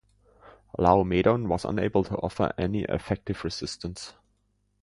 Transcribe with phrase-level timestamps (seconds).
[0.79, 4.15] Laomedon was unable to offer any effective resistance.